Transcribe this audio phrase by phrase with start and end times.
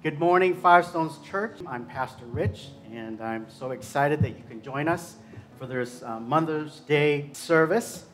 [0.00, 1.58] Good morning, Five Stones Church.
[1.66, 5.16] I'm Pastor Rich, and I'm so excited that you can join us
[5.58, 8.04] for this uh, Mother's Day service.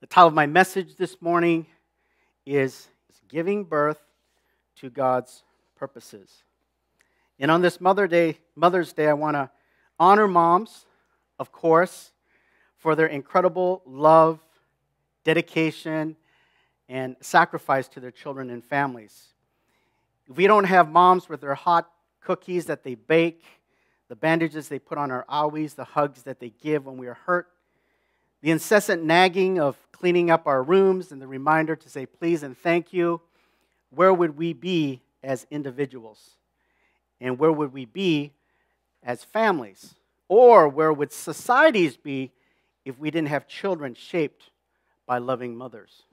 [0.00, 1.66] The title of my message this morning
[2.46, 2.86] is
[3.26, 3.98] Giving Birth
[4.76, 5.42] to God's
[5.74, 6.44] Purposes.
[7.40, 9.50] And on this Mother Day, Mother's Day, I want to
[9.98, 10.86] honor moms,
[11.40, 12.12] of course,
[12.76, 14.38] for their incredible love,
[15.24, 16.14] dedication,
[16.88, 19.29] and sacrifice to their children and families.
[20.30, 23.42] If we don't have moms with their hot cookies that they bake,
[24.08, 27.18] the bandages they put on our owies, the hugs that they give when we are
[27.26, 27.48] hurt,
[28.40, 32.56] the incessant nagging of cleaning up our rooms, and the reminder to say please and
[32.56, 33.20] thank you,
[33.90, 36.36] where would we be as individuals?
[37.20, 38.32] And where would we be
[39.02, 39.96] as families?
[40.28, 42.30] Or where would societies be
[42.84, 44.50] if we didn't have children shaped
[45.06, 46.04] by loving mothers?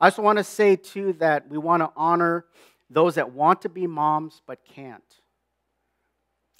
[0.00, 2.44] I also want to say, too, that we want to honor
[2.92, 5.02] those that want to be moms but can't.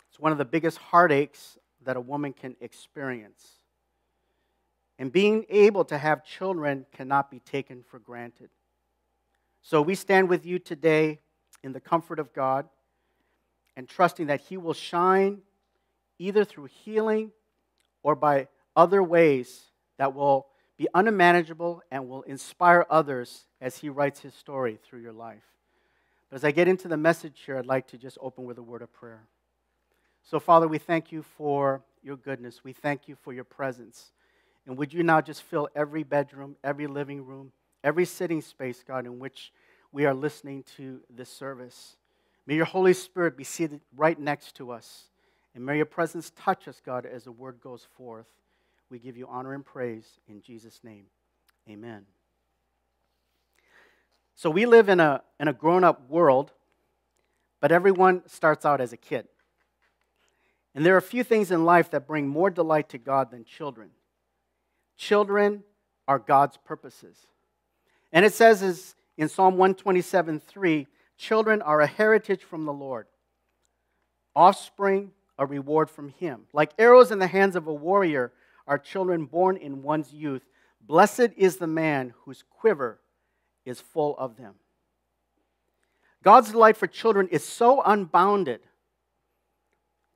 [0.08, 3.46] It's one of the biggest heartaches that a woman can experience.
[4.98, 8.50] And being able to have children cannot be taken for granted.
[9.62, 11.20] So we stand with you today
[11.62, 12.68] in the comfort of God
[13.76, 15.38] and trusting that He will shine
[16.18, 17.32] either through healing
[18.02, 19.62] or by other ways
[19.98, 25.12] that will be unmanageable and will inspire others as He writes His story through your
[25.12, 25.42] life.
[26.32, 28.62] But as I get into the message here, I'd like to just open with a
[28.62, 29.24] word of prayer.
[30.22, 32.64] So, Father, we thank you for your goodness.
[32.64, 34.12] We thank you for your presence.
[34.66, 37.52] And would you now just fill every bedroom, every living room,
[37.84, 39.52] every sitting space, God, in which
[39.92, 41.96] we are listening to this service?
[42.46, 45.10] May your Holy Spirit be seated right next to us.
[45.54, 48.24] And may your presence touch us, God, as the word goes forth.
[48.88, 51.04] We give you honor and praise in Jesus' name.
[51.68, 52.06] Amen.
[54.34, 56.52] So we live in a, in a grown up world,
[57.60, 59.28] but everyone starts out as a kid.
[60.74, 63.44] And there are a few things in life that bring more delight to God than
[63.44, 63.90] children.
[64.96, 65.64] Children
[66.08, 67.26] are God's purposes.
[68.12, 73.06] And it says in Psalm 127 3, children are a heritage from the Lord,
[74.34, 76.42] offspring, a reward from Him.
[76.52, 78.32] Like arrows in the hands of a warrior
[78.66, 80.42] are children born in one's youth.
[80.80, 82.98] Blessed is the man whose quiver
[83.64, 84.54] is full of them.
[86.22, 88.60] God's delight for children is so unbounded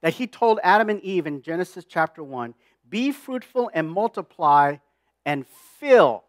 [0.03, 2.55] that he told Adam and Eve in Genesis chapter 1
[2.89, 4.77] be fruitful and multiply
[5.25, 5.45] and
[5.81, 6.23] fill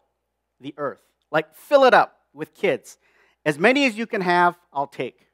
[0.60, 1.02] the earth.
[1.30, 2.98] Like, fill it up with kids.
[3.44, 5.28] As many as you can have, I'll take.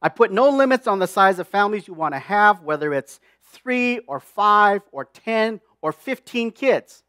[0.00, 3.20] I put no limits on the size of families you want to have, whether it's
[3.52, 7.03] three or five or 10 or 15 kids.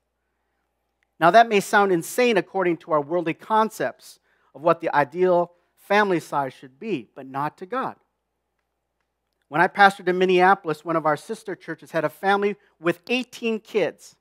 [1.19, 4.19] Now, that may sound insane according to our worldly concepts
[4.53, 7.95] of what the ideal family size should be, but not to God.
[9.47, 13.59] When I pastored in Minneapolis, one of our sister churches had a family with 18
[13.59, 14.15] kids.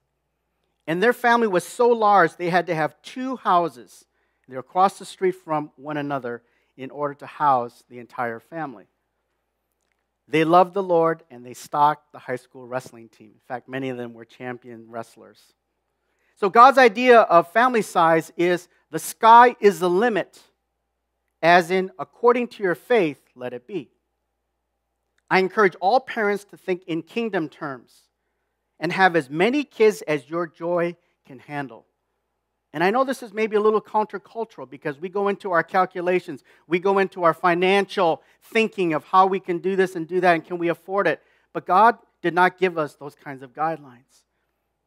[0.87, 4.05] And their family was so large, they had to have two houses.
[4.47, 6.43] They were across the street from one another
[6.76, 8.87] in order to house the entire family.
[10.28, 13.32] They loved the Lord and they stocked the high school wrestling team.
[13.34, 15.41] In fact, many of them were champion wrestlers.
[16.37, 20.41] So, God's idea of family size is the sky is the limit,
[21.43, 23.91] as in, according to your faith, let it be.
[25.31, 27.93] I encourage all parents to think in kingdom terms
[28.78, 30.97] and have as many kids as your joy
[31.27, 31.87] can handle.
[32.73, 36.43] And I know this is maybe a little countercultural because we go into our calculations,
[36.67, 40.34] we go into our financial thinking of how we can do this and do that
[40.34, 41.23] and can we afford it.
[41.53, 44.24] But God did not give us those kinds of guidelines.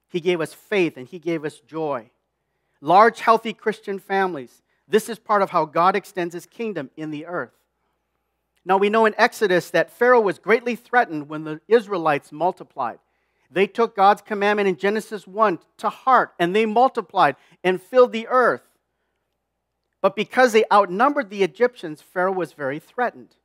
[0.09, 2.09] He gave us faith and He gave us joy.
[2.81, 4.61] Large, healthy Christian families.
[4.87, 7.51] This is part of how God extends His kingdom in the earth.
[8.63, 12.99] Now, we know in Exodus that Pharaoh was greatly threatened when the Israelites multiplied.
[13.49, 18.27] They took God's commandment in Genesis 1 to heart and they multiplied and filled the
[18.27, 18.63] earth.
[20.01, 23.35] But because they outnumbered the Egyptians, Pharaoh was very threatened.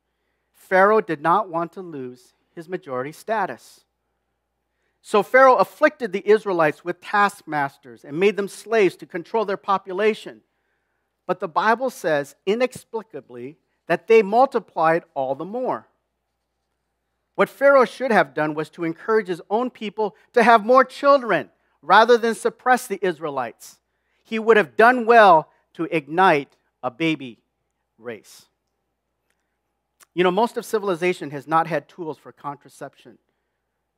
[0.51, 3.85] Pharaoh did not want to lose his majority status.
[5.05, 10.41] So Pharaoh afflicted the Israelites with taskmasters and made them slaves to control their population.
[11.27, 13.57] But the Bible says inexplicably
[13.87, 15.89] that they multiplied all the more.
[17.35, 21.49] What Pharaoh should have done was to encourage his own people to have more children
[21.81, 23.79] rather than suppress the Israelites.
[24.23, 27.39] He would have done well to ignite a baby
[27.97, 28.45] race.
[30.13, 33.17] You know, most of civilization has not had tools for contraception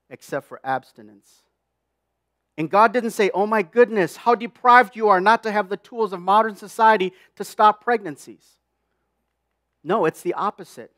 [0.10, 1.44] except for abstinence.
[2.58, 5.78] And God didn't say, Oh my goodness, how deprived you are not to have the
[5.78, 8.46] tools of modern society to stop pregnancies.
[9.84, 10.92] No, it's the opposite.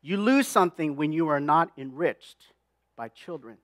[0.00, 2.52] You lose something when you are not enriched
[2.96, 3.58] by children.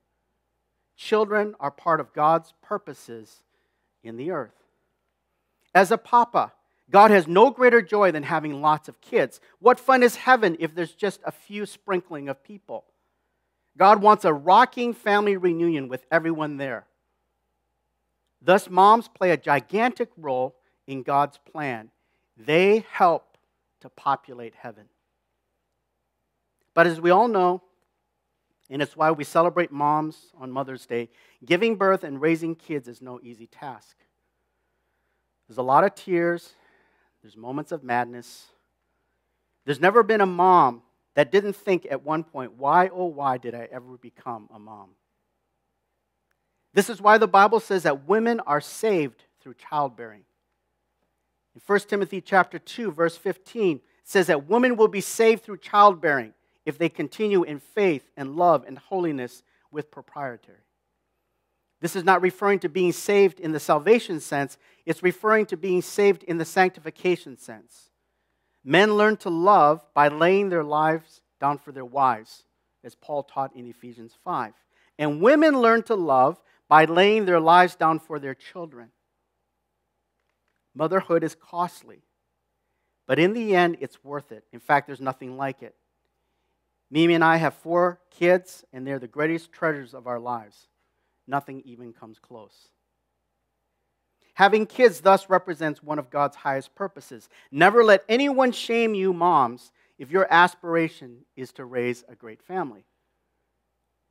[0.97, 3.43] Children are part of God's purposes
[4.03, 4.55] in the earth.
[5.75, 6.53] As a papa,
[6.91, 9.41] God has no greater joy than having lots of kids.
[9.61, 12.85] What fun is heaven if there's just a few sprinkling of people?
[13.77, 16.87] God wants a rocking family reunion with everyone there.
[18.41, 21.91] Thus, moms play a gigantic role in God's plan.
[22.37, 23.39] They help
[23.81, 24.85] to populate heaven.
[26.75, 27.63] But as we all know,
[28.71, 31.11] and it's why we celebrate moms on Mother's Day,
[31.45, 33.97] giving birth and raising kids is no easy task.
[35.47, 36.55] There's a lot of tears,
[37.23, 38.47] there's moments of madness.
[39.65, 40.83] There's never been a mom
[41.15, 44.91] that didn't think at one point, why, oh, why did I ever become a mom?
[46.75, 50.23] This is why the Bible says that women are saved through childbearing.
[51.55, 55.59] In 1 Timothy chapter 2 verse 15 it says that women will be saved through
[55.59, 56.33] childbearing
[56.65, 60.59] if they continue in faith and love and holiness with proprietary.
[61.81, 64.57] This is not referring to being saved in the salvation sense,
[64.87, 67.91] it's referring to being saved in the sanctification sense.
[68.65, 72.45] Men learn to love by laying their lives down for their wives,
[72.85, 74.53] as Paul taught in Ephesians 5.
[74.99, 78.91] And women learn to love by laying their lives down for their children.
[80.75, 82.03] Motherhood is costly,
[83.07, 84.45] but in the end, it's worth it.
[84.53, 85.75] In fact, there's nothing like it.
[86.91, 90.69] Mimi and I have four kids, and they're the greatest treasures of our lives.
[91.27, 92.69] Nothing even comes close.
[94.35, 97.29] Having kids thus represents one of God's highest purposes.
[97.51, 102.85] Never let anyone shame you, moms, if your aspiration is to raise a great family.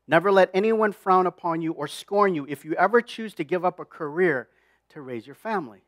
[0.08, 3.66] Never let anyone frown upon you or scorn you if you ever choose to give
[3.66, 4.48] up a career
[4.90, 5.84] to raise your family.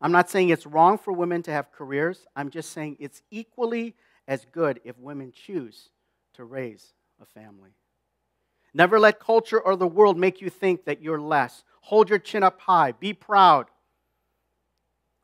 [0.00, 2.26] I'm not saying it's wrong for women to have careers.
[2.36, 3.94] I'm just saying it's equally
[4.28, 5.88] as good if women choose
[6.34, 6.92] to raise
[7.22, 7.70] a family.
[8.74, 11.62] Never let culture or the world make you think that you're less.
[11.82, 12.92] Hold your chin up high.
[12.92, 13.66] Be proud.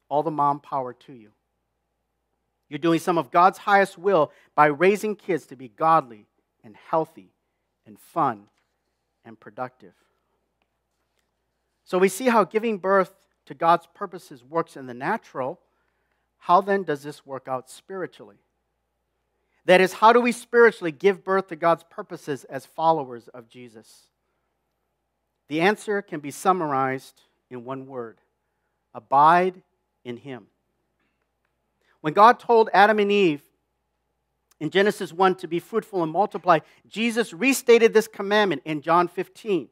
[0.08, 1.32] All the mom power to you.
[2.69, 6.26] You're doing some of God's highest will by raising kids to be godly
[6.62, 7.32] and healthy
[7.85, 8.44] and fun
[9.25, 9.94] and productive.
[11.85, 13.12] So we see how giving birth
[13.47, 15.58] to God's purposes works in the natural.
[16.38, 18.37] How then does this work out spiritually?
[19.67, 24.07] That is, how do we spiritually give birth to God's purposes as followers of Jesus?
[25.49, 28.19] The answer can be summarized in one word
[28.95, 29.62] abide
[30.05, 30.47] in Him.
[32.01, 33.43] When God told Adam and Eve
[34.59, 39.69] in Genesis 1 to be fruitful and multiply, Jesus restated this commandment in John 15.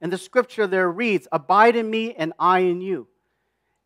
[0.00, 3.06] And the scripture there reads, Abide in me and I in you.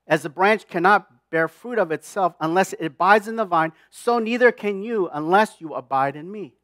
[0.07, 4.19] As the branch cannot bear fruit of itself unless it abides in the vine, so
[4.19, 6.55] neither can you unless you abide in me.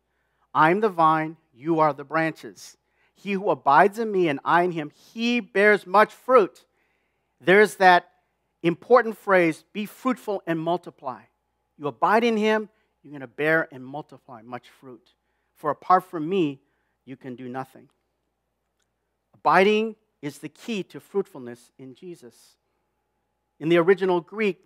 [0.54, 2.76] I am the vine, you are the branches.
[3.14, 6.64] He who abides in me and I in him, he bears much fruit.
[7.40, 8.08] There's that
[8.62, 11.22] important phrase be fruitful and multiply.
[11.78, 12.68] You abide in him,
[13.02, 15.14] you're going to bear and multiply much fruit.
[15.54, 16.60] For apart from me,
[17.04, 17.88] you can do nothing.
[19.34, 22.56] Abiding is the key to fruitfulness in Jesus.
[23.62, 24.58] In the original Greek,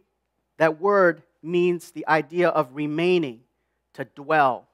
[0.56, 3.40] that word means the idea of remaining,
[3.92, 4.68] to dwell,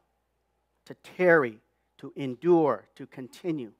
[0.84, 1.58] to tarry,
[1.98, 3.72] to endure, to continue.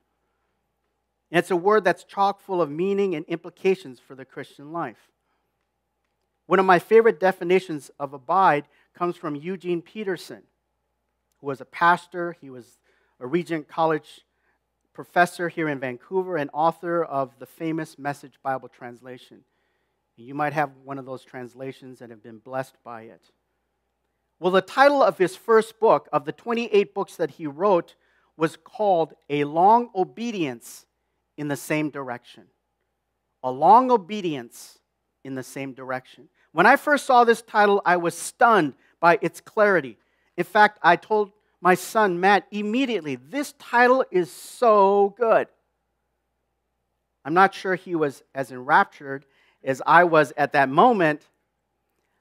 [1.31, 5.13] And it's a word that's chock full of meaning and implications for the Christian life.
[6.47, 10.43] One of my favorite definitions of abide comes from Eugene Peterson,
[11.41, 12.37] who was a pastor.
[12.41, 12.79] He was
[13.21, 14.23] a Regent College
[14.93, 19.45] professor here in Vancouver and author of the famous Message Bible translation.
[20.23, 23.31] You might have one of those translations and have been blessed by it.
[24.39, 27.95] Well, the title of his first book, of the 28 books that he wrote,
[28.37, 30.87] was called A Long Obedience
[31.37, 32.45] in the Same Direction.
[33.43, 34.79] A Long Obedience
[35.25, 36.29] in the Same Direction.
[36.53, 39.99] When I first saw this title, I was stunned by its clarity.
[40.37, 45.47] In fact, I told my son Matt immediately, this title is so good.
[47.25, 49.25] I'm not sure he was as enraptured
[49.65, 51.29] as I was at that moment,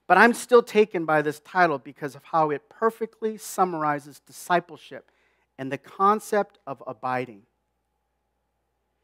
[0.07, 5.09] but I'm still taken by this title because of how it perfectly summarizes discipleship
[5.57, 7.43] and the concept of abiding.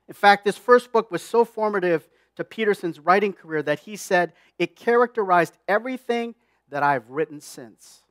[0.08, 4.34] In fact, this first book was so formative to Peterson's writing career that he said
[4.60, 6.36] it characterized everything
[6.70, 8.03] that I've written since,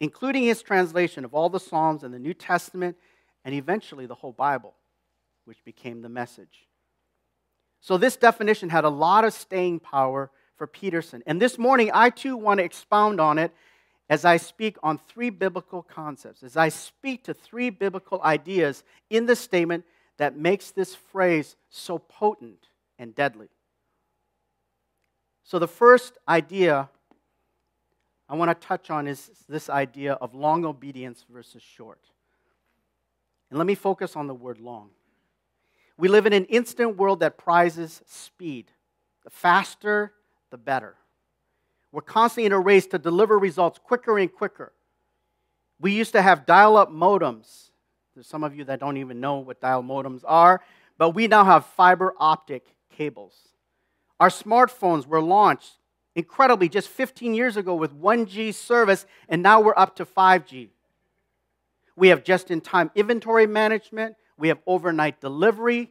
[0.00, 2.96] including his translation of all the Psalms and the New Testament,
[3.44, 4.74] and eventually the whole Bible,
[5.44, 6.67] which became the message.
[7.80, 11.22] So, this definition had a lot of staying power for Peterson.
[11.26, 13.52] And this morning, I too want to expound on it
[14.10, 19.26] as I speak on three biblical concepts, as I speak to three biblical ideas in
[19.26, 19.84] the statement
[20.16, 22.68] that makes this phrase so potent
[22.98, 23.48] and deadly.
[25.44, 26.88] So, the first idea
[28.28, 32.00] I want to touch on is this idea of long obedience versus short.
[33.50, 34.90] And let me focus on the word long.
[35.98, 38.70] We live in an instant world that prizes speed.
[39.24, 40.12] The faster,
[40.50, 40.94] the better.
[41.90, 44.72] We're constantly in a race to deliver results quicker and quicker.
[45.80, 47.70] We used to have dial up modems.
[48.14, 50.62] There's some of you that don't even know what dial modems are,
[50.98, 53.36] but we now have fiber optic cables.
[54.20, 55.74] Our smartphones were launched
[56.14, 60.68] incredibly just 15 years ago with 1G service, and now we're up to 5G.
[61.96, 65.90] We have just in time inventory management, we have overnight delivery,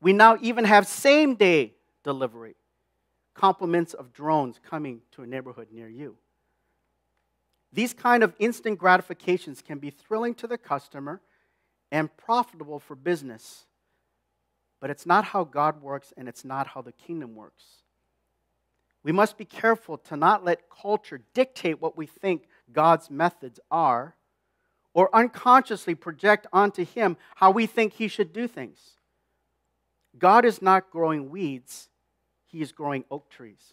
[0.00, 2.56] we now even have same day delivery
[3.34, 6.16] compliments of drones coming to a neighborhood near you.
[7.72, 11.20] These kind of instant gratifications can be thrilling to the customer
[11.90, 13.66] and profitable for business.
[14.80, 17.64] But it's not how God works and it's not how the kingdom works.
[19.02, 24.14] We must be careful to not let culture dictate what we think God's methods are
[24.94, 28.94] or unconsciously project onto Him how we think He should do things.
[30.18, 31.88] God is not growing weeds,
[32.46, 33.72] he is growing oak trees.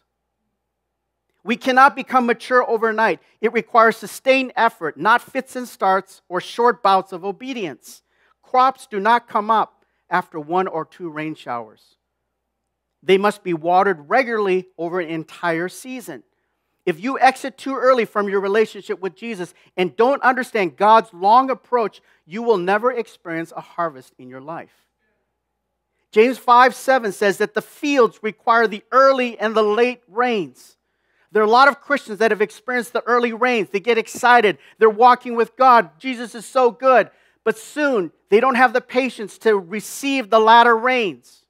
[1.43, 3.19] We cannot become mature overnight.
[3.39, 8.03] It requires sustained effort, not fits and starts or short bouts of obedience.
[8.43, 11.95] Crops do not come up after one or two rain showers.
[13.01, 16.23] They must be watered regularly over an entire season.
[16.85, 21.49] If you exit too early from your relationship with Jesus and don't understand God's long
[21.49, 24.73] approach, you will never experience a harvest in your life.
[26.11, 30.77] James 5 7 says that the fields require the early and the late rains.
[31.31, 33.69] There are a lot of Christians that have experienced the early rains.
[33.69, 34.57] They get excited.
[34.79, 35.97] They're walking with God.
[35.97, 37.09] Jesus is so good.
[37.45, 41.40] But soon, they don't have the patience to receive the latter rains.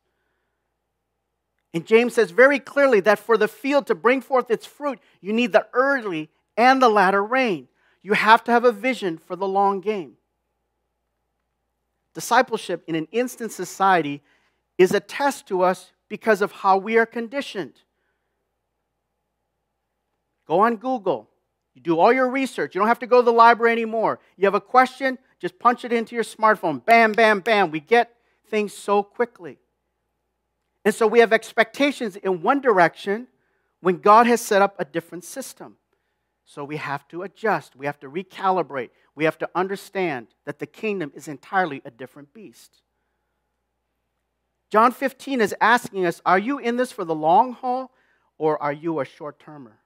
[1.74, 5.32] And James says very clearly that for the field to bring forth its fruit, you
[5.32, 7.68] need the early and the latter rain.
[8.02, 10.14] You have to have a vision for the long game.
[12.14, 14.22] Discipleship in an instant society
[14.78, 17.74] is a test to us because of how we are conditioned.
[20.46, 21.30] Go on Google.
[21.74, 22.76] You do all your research.
[22.76, 24.20] You don't have to go to the library anymore.
[24.36, 26.84] You have a question, just punch it into your smartphone.
[26.84, 27.72] Bam, bam, bam.
[27.72, 28.14] We get
[28.50, 29.58] things so quickly.
[30.84, 33.28] And so we have expectations in one direction
[33.82, 35.78] when God has set up a different system.
[36.46, 40.66] So we have to adjust, we have to recalibrate, we have to understand that the
[40.66, 42.82] kingdom is entirely a different beast.
[44.70, 47.92] John 15 is asking us Are you in this for the long haul
[48.38, 49.78] or are you a short termer?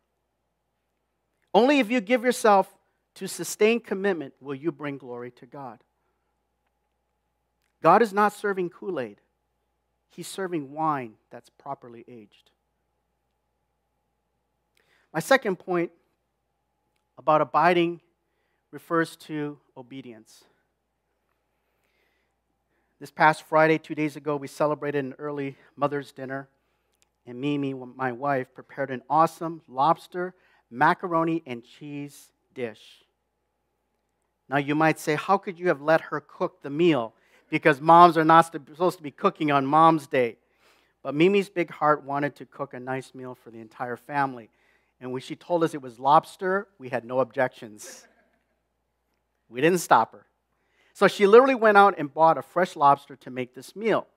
[1.54, 2.74] Only if you give yourself
[3.16, 5.84] to sustained commitment will you bring glory to God.
[7.82, 9.22] God is not serving Kool Aid,
[10.16, 12.52] He's serving wine that's properly aged.
[15.14, 15.92] My second point
[17.18, 18.00] about abiding
[18.72, 20.46] refers to obedience.
[22.98, 26.48] This past Friday, two days ago, we celebrated an early mother's dinner,
[27.26, 30.34] and Mimi, my wife, prepared an awesome lobster,
[30.72, 33.04] macaroni, and cheese dish.
[34.48, 37.14] Now, you might say, how could you have let her cook the meal?
[37.50, 40.38] Because moms are not supposed to be cooking on Mom's Day.
[41.04, 44.50] But Mimi's big heart wanted to cook a nice meal for the entire family.
[45.00, 48.08] And when she told us it was lobster, we had no objections.
[49.50, 50.26] We didn't stop her.
[50.94, 54.08] So she literally went out and bought a fresh lobster to make this meal.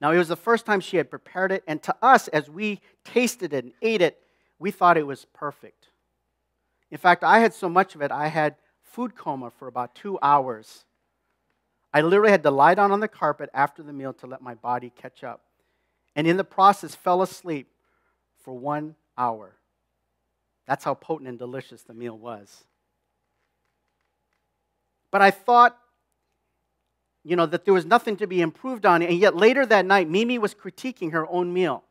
[0.00, 2.80] Now, it was the first time she had prepared it, and to us, as we
[3.04, 4.20] tasted it and ate it,
[4.58, 5.88] we thought it was perfect.
[6.90, 10.18] In fact, I had so much of it, I had food coma for about two
[10.20, 10.84] hours.
[11.94, 14.54] I literally had to lie down on the carpet after the meal to let my
[14.54, 15.42] body catch up.
[16.16, 17.68] And in the process, fell asleep
[18.42, 19.54] for one hour.
[20.66, 22.64] That's how potent and delicious the meal was.
[25.12, 25.78] But I thought,
[27.22, 29.00] you know, that there was nothing to be improved on.
[29.00, 31.84] And yet later that night, Mimi was critiquing her own meal.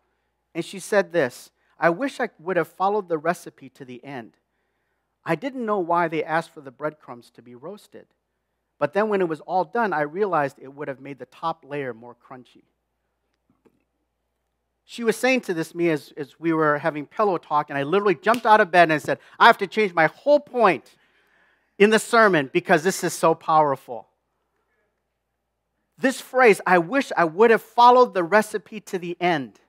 [0.54, 4.34] And she said this I wish I would have followed the recipe to the end.
[5.24, 8.08] I didn't know why they asked for the breadcrumbs to be roasted.
[8.80, 11.64] But then when it was all done, I realized it would have made the top
[11.68, 12.64] layer more crunchy.
[14.86, 17.84] She was saying to this me as, as we were having pillow talk, and I
[17.84, 20.96] literally jumped out of bed and said, I have to change my whole point
[21.80, 24.08] in the sermon because this is so powerful.
[25.98, 29.60] This phrase, I wish I would have followed the recipe to the end.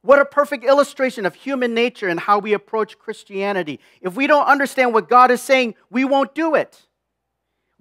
[0.00, 3.78] What a perfect illustration of human nature and how we approach Christianity.
[4.00, 6.86] If we don't understand what God is saying, we won't do it.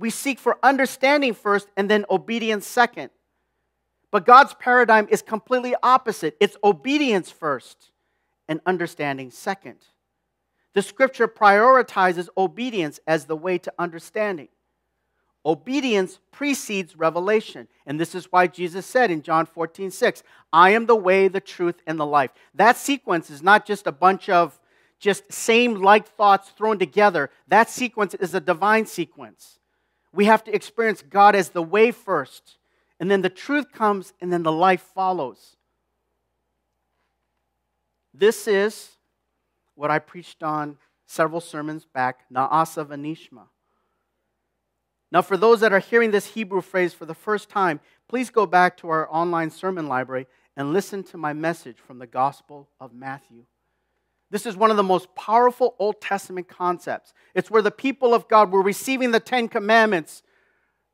[0.02, 3.12] We seek for understanding first and then obedience second.
[4.10, 7.92] But God's paradigm is completely opposite it's obedience first
[8.48, 9.78] and understanding second.
[10.74, 14.48] The scripture prioritizes obedience as the way to understanding.
[15.46, 17.68] Obedience precedes revelation.
[17.86, 21.40] And this is why Jesus said in John 14, 6, I am the way, the
[21.40, 22.32] truth, and the life.
[22.56, 24.60] That sequence is not just a bunch of
[25.00, 27.30] just same like thoughts thrown together.
[27.48, 29.60] That sequence is a divine sequence.
[30.14, 32.58] We have to experience God as the way first,
[33.00, 35.56] and then the truth comes, and then the life follows.
[38.14, 38.90] This is
[39.76, 43.48] what I preached on several sermons back, Na'asa V'nishma.
[45.12, 48.46] Now, for those that are hearing this Hebrew phrase for the first time, please go
[48.46, 52.94] back to our online sermon library and listen to my message from the Gospel of
[52.94, 53.46] Matthew.
[54.32, 57.14] This is one of the most powerful Old Testament concepts.
[57.36, 60.24] It's where the people of God were receiving the Ten Commandments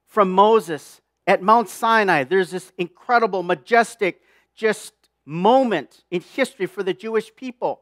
[0.07, 2.23] from Moses at Mount Sinai.
[2.23, 4.21] There's this incredible, majestic,
[4.55, 7.81] just moment in history for the Jewish people.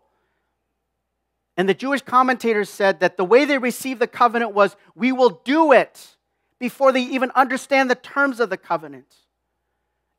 [1.55, 5.41] And the Jewish commentators said that the way they received the covenant was, we will
[5.45, 6.17] do it
[6.59, 9.15] before they even understand the terms of the covenant.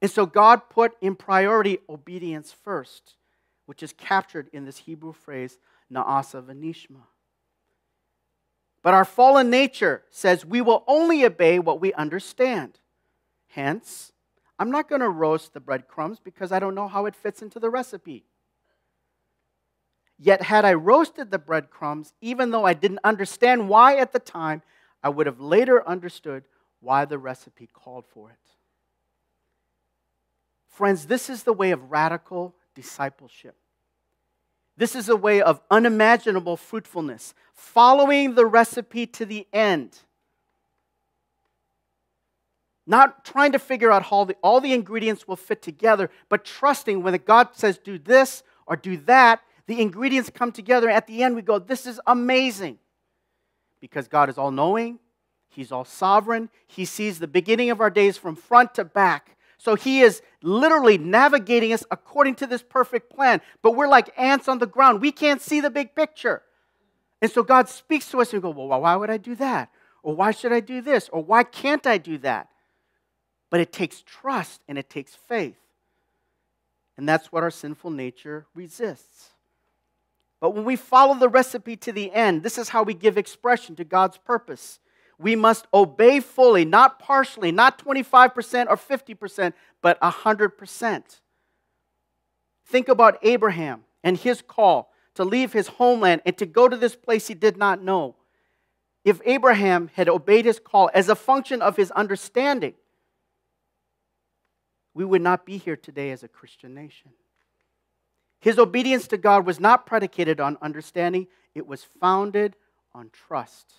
[0.01, 3.17] And so God put in priority obedience first,
[3.67, 5.59] which is captured in this Hebrew phrase,
[5.93, 7.03] Na'asa V'nishma.
[8.83, 12.79] But our fallen nature says we will only obey what we understand.
[13.49, 14.13] Hence,
[14.59, 17.59] I'm not going to roast the breadcrumbs because I don't know how it fits into
[17.59, 18.25] the recipe.
[20.19, 24.63] Yet, had I roasted the breadcrumbs, even though I didn't understand why at the time,
[25.03, 26.45] I would have later understood
[26.81, 28.51] why the recipe called for it.
[30.69, 33.57] Friends, this is the way of radical discipleship.
[34.77, 39.99] This is a way of unimaginable fruitfulness, following the recipe to the end.
[42.87, 47.03] Not trying to figure out how the, all the ingredients will fit together, but trusting
[47.03, 50.89] when God says do this or do that, the ingredients come together.
[50.89, 52.79] At the end, we go, This is amazing
[53.81, 55.01] because God is all knowing,
[55.49, 56.51] He's all sovereign.
[56.67, 59.37] He sees the beginning of our days from front to back.
[59.59, 63.41] So He is literally navigating us according to this perfect plan.
[63.63, 65.01] But we're like ants on the ground.
[65.01, 66.43] We can't see the big picture.
[67.21, 69.71] And so God speaks to us and we go, Well, why would I do that?
[70.03, 71.09] Or why should I do this?
[71.09, 72.49] Or why can't I do that?
[73.51, 75.57] But it takes trust and it takes faith.
[76.97, 79.31] And that's what our sinful nature resists.
[80.41, 83.75] But when we follow the recipe to the end, this is how we give expression
[83.77, 84.79] to God's purpose.
[85.19, 91.21] We must obey fully, not partially, not 25% or 50%, but 100%.
[92.67, 96.95] Think about Abraham and his call to leave his homeland and to go to this
[96.95, 98.17] place he did not know.
[99.05, 102.75] If Abraham had obeyed his call as a function of his understanding,
[104.93, 107.13] we would not be here today as a Christian nation.
[108.41, 112.57] His obedience to God was not predicated on understanding, it was founded
[112.95, 113.73] on trust.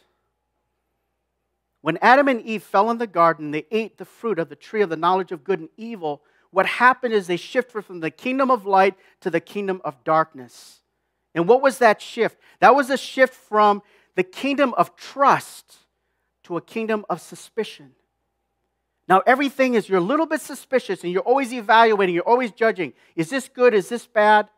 [1.88, 4.82] When Adam and Eve fell in the garden, they ate the fruit of the tree
[4.82, 6.22] of the knowledge of good and evil.
[6.52, 10.82] What happened is they shifted from the kingdom of light to the kingdom of darkness.
[11.34, 12.40] And what was that shift?
[12.60, 13.82] That was a shift from
[14.16, 15.78] the kingdom of trust
[16.44, 17.94] to a kingdom of suspicion.
[19.08, 22.92] Now, everything is you're a little bit suspicious and you're always evaluating, you're always judging.
[23.16, 23.74] Is this good?
[23.74, 24.50] Is this bad?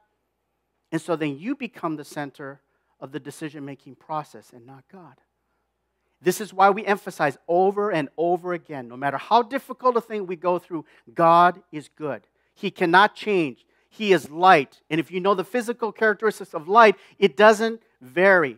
[0.91, 2.61] And so then you become the center
[2.99, 5.21] of the decision making process and not God.
[6.21, 10.27] This is why we emphasize over and over again no matter how difficult a thing
[10.27, 12.27] we go through, God is good.
[12.53, 13.65] He cannot change.
[13.89, 14.81] He is light.
[14.89, 18.57] And if you know the physical characteristics of light, it doesn't vary.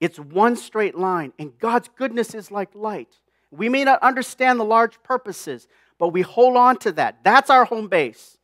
[0.00, 1.32] It's one straight line.
[1.38, 3.14] And God's goodness is like light.
[3.50, 7.22] We may not understand the large purposes, but we hold on to that.
[7.22, 8.38] That's our home base.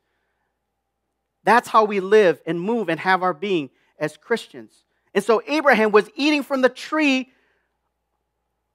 [1.43, 4.85] That's how we live and move and have our being as Christians.
[5.13, 7.29] And so Abraham was eating from the tree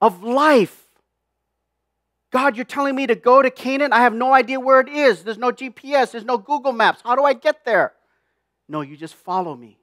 [0.00, 0.84] of life.
[2.30, 3.92] God, you're telling me to go to Canaan?
[3.92, 5.24] I have no idea where it is.
[5.24, 7.00] There's no GPS, there's no Google Maps.
[7.02, 7.92] How do I get there?
[8.68, 9.78] No, you just follow me.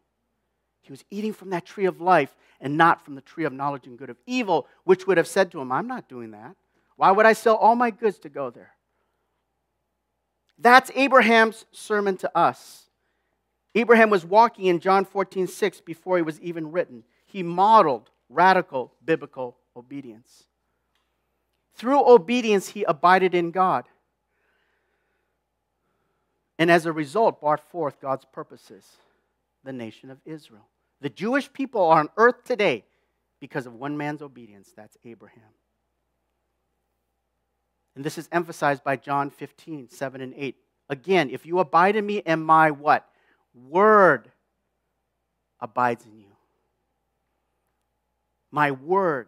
[0.81, 3.87] He was eating from that tree of life and not from the tree of knowledge
[3.87, 6.55] and good of evil, which would have said to him, I'm not doing that.
[6.95, 8.71] Why would I sell all my goods to go there?
[10.59, 12.83] That's Abraham's sermon to us.
[13.73, 17.03] Abraham was walking in John 14, 6 before he was even written.
[17.25, 20.45] He modeled radical biblical obedience.
[21.75, 23.85] Through obedience, he abided in God.
[26.57, 28.85] and as a result brought forth God's purposes,
[29.63, 30.65] the nation of Israel.
[31.01, 32.85] The Jewish people are on earth today
[33.39, 34.71] because of one man's obedience.
[34.75, 35.43] That's Abraham.
[37.95, 40.55] And this is emphasized by John 15, 7 and 8.
[40.89, 43.07] Again, if you abide in me and my what?
[43.53, 44.31] Word
[45.59, 46.31] abides in you.
[48.51, 49.27] My word.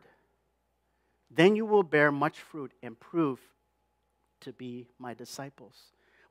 [1.37, 3.39] Then you will bear much fruit and prove
[4.41, 5.75] to be my disciples.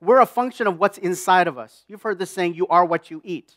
[0.01, 1.85] We're a function of what's inside of us.
[1.87, 3.55] You've heard the saying, you are what you eat.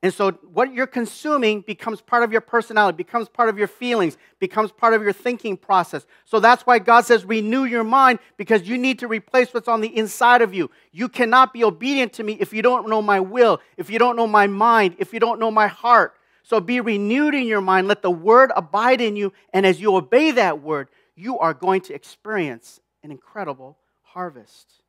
[0.00, 4.18] And so, what you're consuming becomes part of your personality, becomes part of your feelings,
[4.38, 6.04] becomes part of your thinking process.
[6.26, 9.80] So, that's why God says, renew your mind, because you need to replace what's on
[9.80, 10.70] the inside of you.
[10.92, 14.14] You cannot be obedient to me if you don't know my will, if you don't
[14.14, 16.12] know my mind, if you don't know my heart.
[16.44, 17.88] So, be renewed in your mind.
[17.88, 19.32] Let the word abide in you.
[19.52, 24.82] And as you obey that word, you are going to experience an incredible harvest.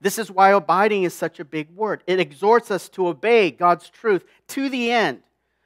[0.00, 2.04] This is why abiding is such a big word.
[2.06, 5.22] It exhorts us to obey God's truth to the end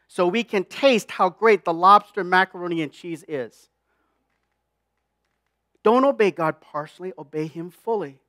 [0.09, 3.69] so we can taste how great the lobster, macaroni, and cheese is.
[5.83, 8.21] Don't obey God partially, obey Him fully.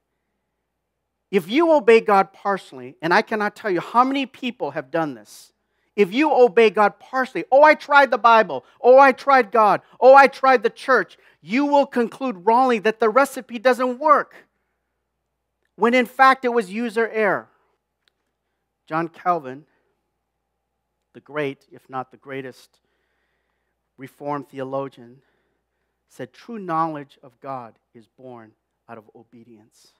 [1.30, 5.13] If you obey God partially, and I cannot tell you how many people have done
[5.13, 5.53] this,
[5.95, 10.15] if you obey God partially, oh, I tried the Bible, oh, I tried God, oh,
[10.15, 14.47] I tried the church, you will conclude wrongly that the recipe doesn't work
[15.75, 17.49] when in fact it was user error.
[18.88, 19.65] John Calvin,
[21.13, 22.79] the great, if not the greatest,
[23.97, 25.21] Reformed theologian,
[26.10, 28.51] said true knowledge of God is born
[28.89, 29.93] out of obedience.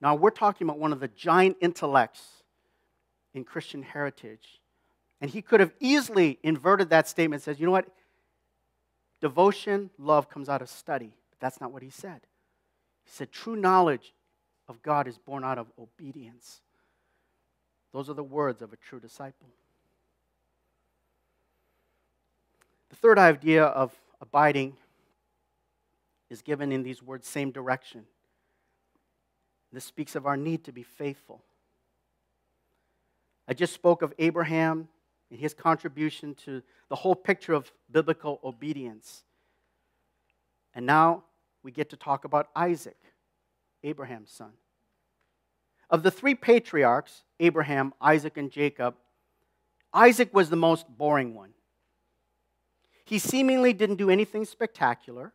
[0.00, 2.42] Now, we're talking about one of the giant intellects
[3.34, 4.59] in Christian heritage.
[5.20, 7.88] And he could have easily inverted that statement and says, you know what?
[9.20, 11.12] Devotion, love comes out of study.
[11.30, 12.20] But that's not what he said.
[13.04, 14.14] He said true knowledge
[14.68, 16.62] of God is born out of obedience.
[17.92, 19.48] Those are the words of a true disciple.
[22.88, 24.76] The third idea of abiding
[26.30, 28.04] is given in these words, same direction.
[29.72, 31.42] This speaks of our need to be faithful.
[33.46, 34.88] I just spoke of Abraham
[35.30, 39.24] and his contribution to the whole picture of biblical obedience.
[40.74, 41.24] And now
[41.62, 42.96] we get to talk about Isaac.
[43.82, 44.52] Abraham's son.
[45.88, 48.94] Of the three patriarchs, Abraham, Isaac, and Jacob,
[49.92, 51.50] Isaac was the most boring one.
[53.04, 55.32] He seemingly didn't do anything spectacular.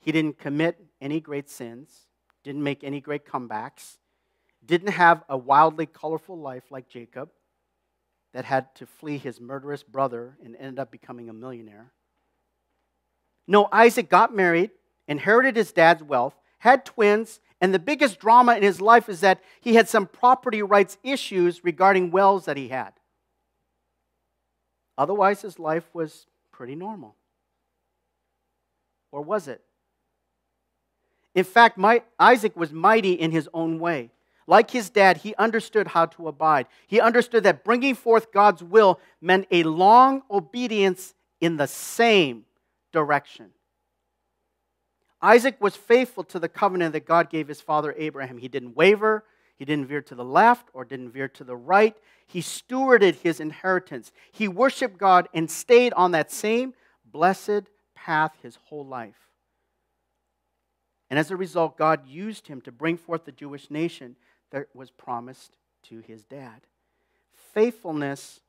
[0.00, 2.06] He didn't commit any great sins,
[2.42, 3.98] didn't make any great comebacks,
[4.64, 7.30] didn't have a wildly colorful life like Jacob
[8.32, 11.92] that had to flee his murderous brother and ended up becoming a millionaire.
[13.46, 14.70] No, Isaac got married,
[15.08, 19.42] inherited his dad's wealth, had twins, and the biggest drama in his life is that
[19.60, 22.92] he had some property rights issues regarding wells that he had.
[24.96, 27.16] Otherwise, his life was pretty normal.
[29.10, 29.62] Or was it?
[31.34, 34.10] In fact, my, Isaac was mighty in his own way.
[34.50, 36.66] Like his dad, he understood how to abide.
[36.88, 42.46] He understood that bringing forth God's will meant a long obedience in the same
[42.92, 43.50] direction.
[45.22, 48.38] Isaac was faithful to the covenant that God gave his father Abraham.
[48.38, 49.22] He didn't waver,
[49.56, 51.96] he didn't veer to the left or didn't veer to the right.
[52.26, 54.10] He stewarded his inheritance.
[54.32, 59.28] He worshiped God and stayed on that same blessed path his whole life.
[61.08, 64.16] And as a result, God used him to bring forth the Jewish nation
[64.50, 66.60] that was promised to his dad.
[67.54, 68.40] Faithfulness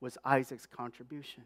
[0.00, 1.44] was Isaac's contribution.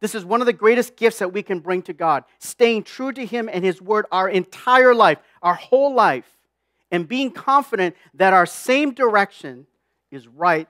[0.00, 2.24] This is one of the greatest gifts that we can bring to God.
[2.38, 6.24] Staying true to Him and His Word our entire life, our whole life,
[6.90, 9.66] and being confident that our same direction
[10.10, 10.68] is right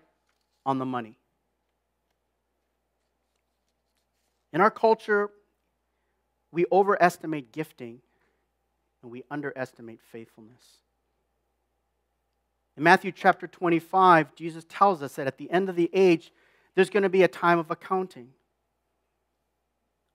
[0.67, 1.17] on the money.
[4.53, 5.31] In our culture,
[6.51, 8.01] we overestimate gifting
[9.03, 10.81] and we underestimate faithfulness.
[12.81, 16.33] In Matthew chapter 25, Jesus tells us that at the end of the age,
[16.75, 18.29] there's going to be a time of accounting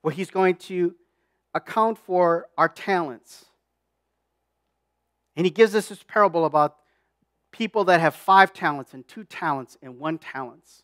[0.01, 0.95] where he's going to
[1.53, 3.45] account for our talents.
[5.35, 6.77] And he gives us this parable about
[7.51, 10.81] people that have five talents and two talents and one talents.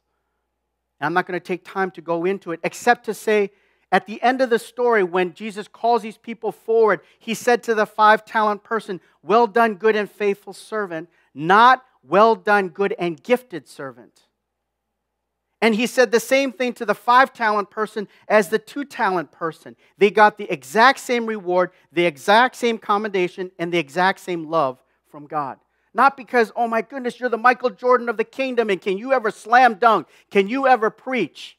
[0.99, 3.49] And I'm not going to take time to go into it, except to say
[3.91, 7.73] at the end of the story, when Jesus calls these people forward, he said to
[7.73, 13.21] the five talent person, Well done, good and faithful servant, not well done, good and
[13.21, 14.23] gifted servant.
[15.61, 19.31] And he said the same thing to the five talent person as the two talent
[19.31, 19.75] person.
[19.97, 24.81] They got the exact same reward, the exact same commendation, and the exact same love
[25.07, 25.59] from God.
[25.93, 29.13] Not because, oh my goodness, you're the Michael Jordan of the kingdom, and can you
[29.13, 30.07] ever slam dunk?
[30.31, 31.57] Can you ever preach?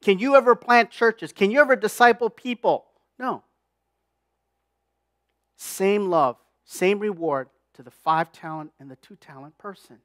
[0.00, 1.32] Can you ever plant churches?
[1.32, 2.86] Can you ever disciple people?
[3.18, 3.42] No.
[5.56, 9.98] Same love, same reward to the five talent and the two talent person.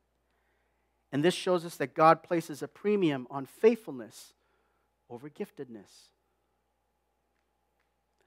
[1.12, 4.34] And this shows us that God places a premium on faithfulness
[5.10, 6.10] over giftedness.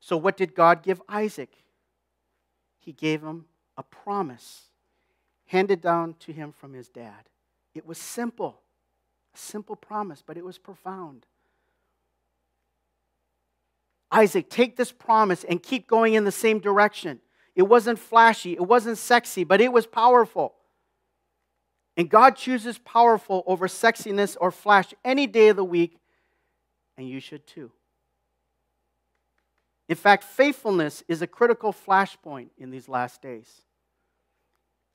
[0.00, 1.52] So, what did God give Isaac?
[2.80, 3.44] He gave him
[3.76, 4.62] a promise
[5.52, 7.28] handed down to him from his dad.
[7.74, 8.60] It was simple,
[9.34, 11.26] a simple promise, but it was profound.
[14.10, 17.20] Isaac, take this promise and keep going in the same direction.
[17.54, 20.54] It wasn't flashy, it wasn't sexy, but it was powerful.
[21.96, 25.98] And God chooses powerful over sexiness or flash any day of the week,
[26.96, 27.70] and you should too.
[29.88, 33.62] In fact, faithfulness is a critical flashpoint in these last days.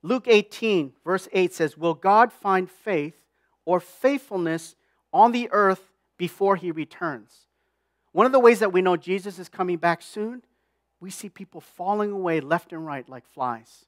[0.02, 3.16] Luke 18, verse 8 says, Will God find faith
[3.66, 4.76] or faithfulness
[5.14, 7.48] on the earth before he returns?
[8.12, 10.42] One of the ways that we know Jesus is coming back soon,
[11.00, 13.86] we see people falling away left and right like flies.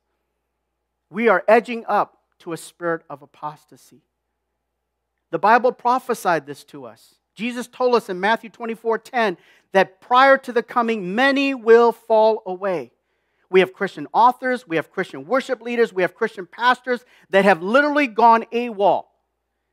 [1.09, 4.03] We are edging up to a spirit of apostasy.
[5.31, 7.15] The Bible prophesied this to us.
[7.35, 9.37] Jesus told us in Matthew 24 10
[9.71, 12.91] that prior to the coming, many will fall away.
[13.49, 17.63] We have Christian authors, we have Christian worship leaders, we have Christian pastors that have
[17.63, 19.05] literally gone AWOL.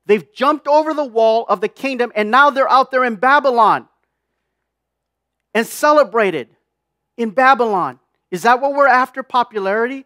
[0.06, 3.88] They've jumped over the wall of the kingdom and now they're out there in Babylon
[5.52, 6.55] and celebrated
[7.16, 7.98] in Babylon.
[8.30, 9.22] Is that what we're after?
[9.22, 10.04] Popularity?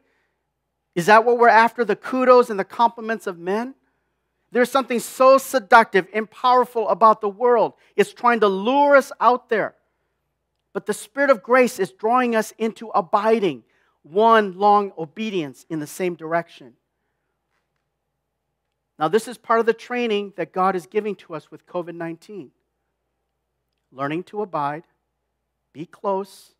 [0.94, 1.84] Is that what we're after?
[1.84, 3.74] The kudos and the compliments of men?
[4.52, 7.74] There's something so seductive and powerful about the world.
[7.94, 9.74] It's trying to lure us out there.
[10.72, 13.64] But the Spirit of grace is drawing us into abiding,
[14.02, 16.74] one long obedience in the same direction.
[18.98, 21.94] Now, this is part of the training that God is giving to us with COVID
[21.94, 22.50] 19.
[23.92, 24.84] Learning to abide,
[25.72, 26.54] be close,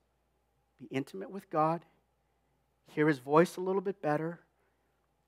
[0.81, 1.85] be intimate with God,
[2.89, 4.41] hear His voice a little bit better.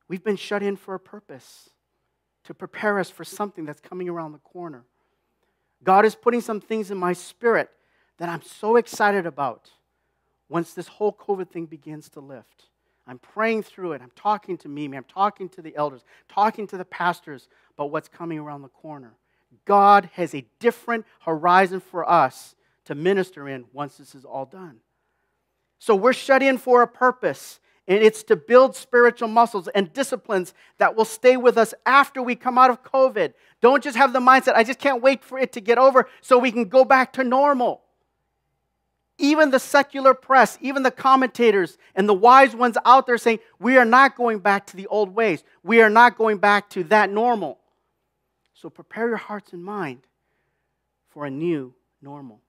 [0.08, 1.70] We've been shut in for a purpose
[2.44, 4.84] to prepare us for something that's coming around the corner.
[5.84, 7.70] God is putting some things in my spirit
[8.18, 9.70] that I'm so excited about
[10.48, 12.68] once this whole COVID thing begins to lift.
[13.06, 14.02] I'm praying through it.
[14.02, 14.96] I'm talking to Mimi.
[14.96, 19.14] I'm talking to the elders, talking to the pastors about what's coming around the corner.
[19.64, 24.78] God has a different horizon for us to minister in once this is all done.
[25.82, 30.54] So we're shut in for a purpose, and it's to build spiritual muscles and disciplines
[30.78, 33.34] that will stay with us after we come out of COVID.
[33.60, 36.38] Don't just have the mindset, I just can't wait for it to get over so
[36.38, 37.82] we can go back to normal.
[39.18, 43.76] Even the secular press, even the commentators and the wise ones out there saying, we
[43.76, 45.42] are not going back to the old ways.
[45.64, 47.58] We are not going back to that normal.
[48.54, 50.06] So prepare your hearts and mind
[51.08, 52.40] for a new normal.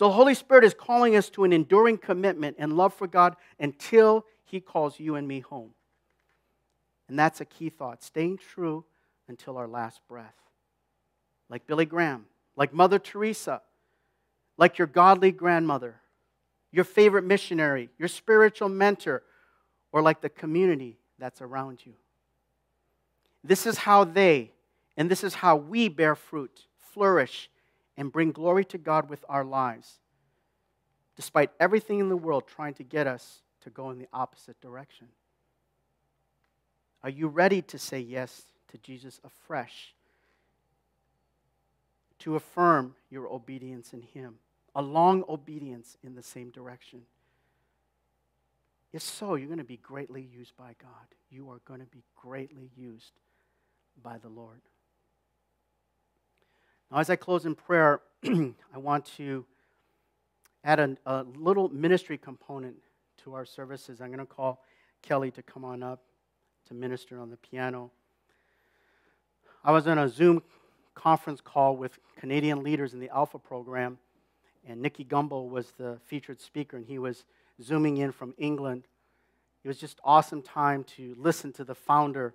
[0.00, 3.36] So the Holy Spirit is calling us to an enduring commitment and love for God
[3.58, 5.74] until He calls you and me home.
[7.06, 8.86] And that's a key thought staying true
[9.28, 10.32] until our last breath.
[11.50, 12.24] Like Billy Graham,
[12.56, 13.60] like Mother Teresa,
[14.56, 15.96] like your godly grandmother,
[16.72, 19.22] your favorite missionary, your spiritual mentor,
[19.92, 21.92] or like the community that's around you.
[23.44, 24.50] This is how they,
[24.96, 27.50] and this is how we bear fruit, flourish,
[28.00, 29.98] and bring glory to God with our lives,
[31.16, 35.06] despite everything in the world trying to get us to go in the opposite direction.
[37.04, 39.94] Are you ready to say yes to Jesus afresh?
[42.20, 44.36] To affirm your obedience in Him,
[44.74, 47.02] a long obedience in the same direction.
[48.94, 51.14] If so, you're going to be greatly used by God.
[51.30, 53.12] You are going to be greatly used
[54.02, 54.62] by the Lord.
[56.90, 59.44] Now, as I close in prayer, I want to
[60.64, 62.76] add a, a, little ministry component
[63.24, 64.00] to our services.
[64.00, 64.64] I'm going to call
[65.00, 66.02] Kelly to come on up
[66.66, 67.90] to minister on the piano.
[69.64, 70.42] I was on a Zoom
[70.94, 73.98] conference call with Canadian leaders in the Alpha program,
[74.66, 77.24] and Nicky Gumbel was the featured speaker, and he was
[77.62, 78.84] zooming in from England.
[79.62, 82.34] It was just awesome time to listen to the founder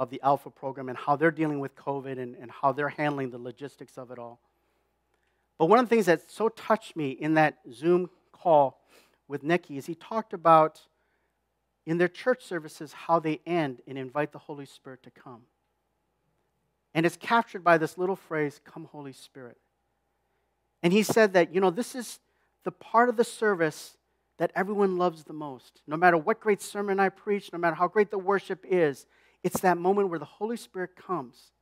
[0.00, 3.28] of the Alpha program and how they're dealing with COVID and, and how they're handling
[3.28, 4.40] the logistics of it all.
[5.58, 8.80] But one of the things that so touched me in that Zoom call
[9.28, 10.80] with Nicky is he talked about
[11.84, 15.42] in their church services how they end and invite the Holy Spirit to come.
[16.94, 19.58] And it's captured by this little phrase, Come, Holy Spirit.
[20.82, 22.20] And he said that, you know, this is
[22.64, 23.98] the part of the service
[24.38, 25.82] that everyone loves the most.
[25.86, 29.04] No matter what great sermon I preach, no matter how great the worship is,
[29.42, 31.52] it's that moment where the Holy Spirit comes.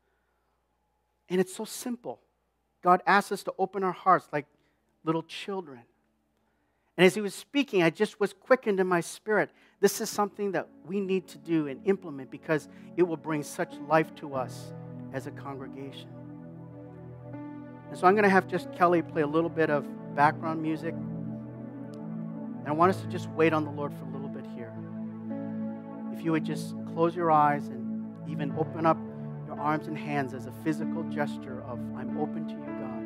[1.29, 2.21] And it's so simple.
[2.83, 4.47] God asks us to open our hearts like
[5.05, 5.81] little children.
[6.97, 9.51] And as he was speaking, I just was quickened in my spirit.
[9.81, 13.73] This is something that we need to do and implement because it will bring such
[13.89, 14.73] life to us
[15.13, 16.09] as a congregation.
[17.89, 19.87] And so I'm going to have just Kelly play a little bit of
[20.17, 20.93] background music.
[20.93, 24.73] And I want us to just wait on the Lord for a little bit here.
[26.13, 28.99] If you would just close your eyes and even open up
[29.47, 33.05] your arms and hands as a physical gesture of, I'm open to you, God.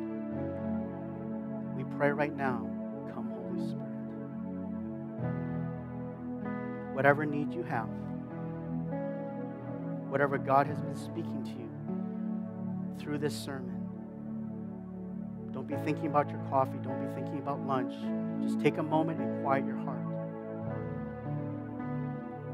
[1.77, 2.67] We pray right now,
[3.13, 3.91] come, Holy Spirit.
[6.95, 7.87] Whatever need you have,
[10.09, 11.69] whatever God has been speaking to you
[12.97, 13.79] through this sermon,
[15.53, 16.79] don't be thinking about your coffee.
[16.81, 17.93] Don't be thinking about lunch.
[18.41, 20.02] Just take a moment and quiet your heart.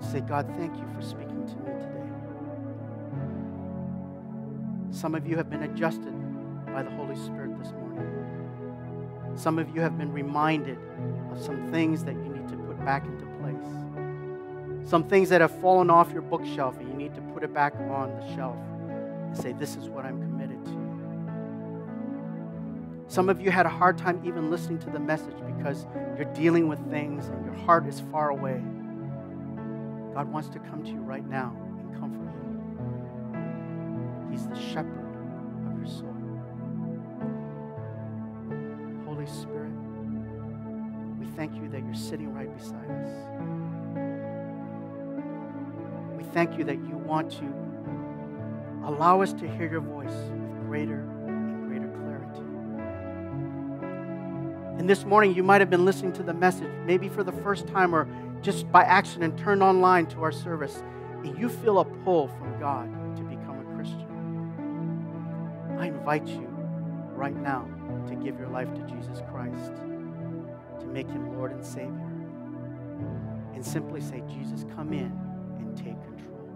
[0.02, 2.10] Say, God, thank you for speaking to me today.
[4.92, 6.14] Some of you have been adjusted
[6.68, 7.90] by the Holy Spirit this morning.
[9.36, 10.78] Some of you have been reminded
[11.32, 14.90] of some things that you need to put back into place.
[14.90, 17.76] Some things that have fallen off your bookshelf and you need to put it back
[17.76, 20.90] on the shelf and say, This is what I'm committed to.
[23.08, 25.86] Some of you had a hard time even listening to the message because
[26.16, 28.62] you're dealing with things and your heart is far away.
[30.14, 32.50] God wants to come to you right now and comfort you.
[34.32, 35.06] He's the shepherd
[35.68, 36.16] of your soul.
[39.06, 39.72] Holy Spirit,
[41.20, 43.10] we thank you that you're sitting right beside us.
[46.18, 47.54] We thank you that you want to
[48.86, 52.42] allow us to hear your voice with greater And greater clarity.
[54.80, 57.68] And this morning, you might have been listening to the message, maybe for the first
[57.68, 58.08] time or
[58.42, 60.82] just by accident, turned online to our service,
[61.24, 64.08] and you feel a pull from God to become a Christian.
[65.78, 66.48] I invite you
[67.14, 67.68] right now
[68.08, 69.74] to give your life to Jesus Christ,
[70.80, 72.12] to make him Lord and Savior,
[73.54, 75.12] and simply say, Jesus, come in
[75.60, 76.50] and take control.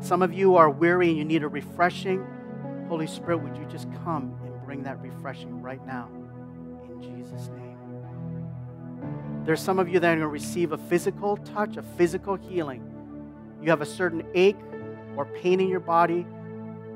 [0.00, 2.26] Some of you are weary and you need a refreshing.
[2.88, 6.10] Holy Spirit, would you just come and bring that refreshing right now
[9.44, 12.82] There's some of you that are going to receive a physical touch, a physical healing.
[13.60, 14.56] You have a certain ache
[15.16, 16.24] or pain in your body,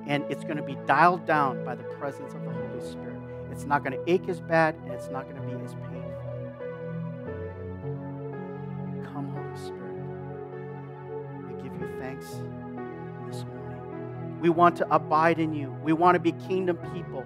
[0.06, 3.20] and it's going to be dialed down by the presence of the Holy Spirit.
[3.50, 6.12] It's not going to ache as bad, and it's not going to be as painful.
[9.12, 9.96] Come, Holy Spirit.
[11.48, 12.26] We give you thanks
[13.26, 14.40] this morning.
[14.40, 15.74] We want to abide in you.
[15.82, 17.24] We want to be kingdom people.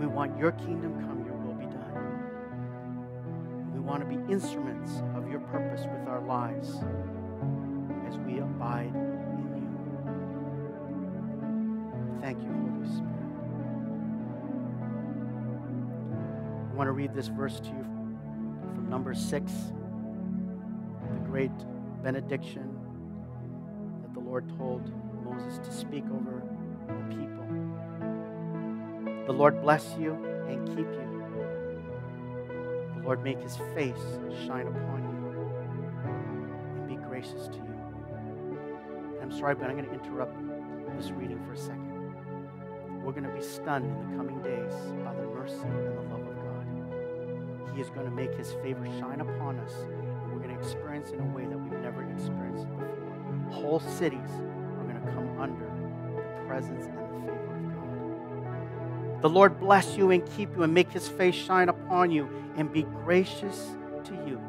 [0.00, 1.15] We want your kingdom come,
[3.86, 6.68] want to be instruments of your purpose with our lives
[8.08, 9.68] as we abide in you.
[12.20, 13.12] Thank you, Holy Spirit.
[16.68, 17.84] I want to read this verse to you
[18.74, 19.52] from Numbers six,
[21.12, 21.52] the great
[22.02, 22.76] benediction
[24.02, 24.92] that the Lord told
[25.24, 26.42] Moses to speak over
[26.88, 27.46] the people.
[29.26, 30.12] The Lord bless you
[30.48, 31.05] and keep you.
[33.06, 35.30] The Lord make his face shine upon you
[36.10, 37.78] and be gracious to you.
[39.22, 40.36] I'm sorry, but I'm going to interrupt
[40.96, 43.04] this reading for a second.
[43.04, 44.72] We're going to be stunned in the coming days
[45.04, 47.76] by the mercy and the love of God.
[47.76, 51.10] He is going to make his favor shine upon us, and we're going to experience
[51.10, 53.52] in a way that we've never experienced before.
[53.52, 54.30] Whole cities
[54.80, 55.70] are going to come under
[56.16, 56.98] the presence and
[59.22, 62.72] the Lord bless you and keep you and make his face shine upon you and
[62.72, 64.40] be gracious to you.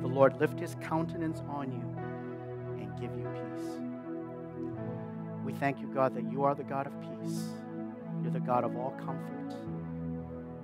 [0.00, 3.80] The Lord lift his countenance on you and give you peace.
[5.44, 7.44] We thank you, God, that you are the God of peace.
[8.22, 9.56] You're the God of all comfort.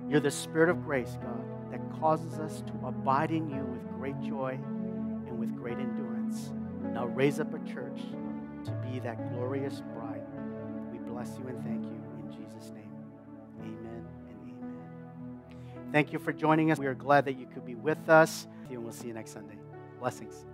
[0.09, 4.19] You're the Spirit of grace, God, that causes us to abide in you with great
[4.21, 4.59] joy
[5.27, 6.51] and with great endurance.
[6.93, 8.01] Now raise up a church
[8.65, 10.23] to be that glorious bride.
[10.91, 12.00] We bless you and thank you.
[15.91, 16.79] Thank you for joining us.
[16.79, 18.47] We are glad that you could be with us.
[18.69, 19.57] And we'll see you next Sunday.
[19.99, 20.45] Blessings.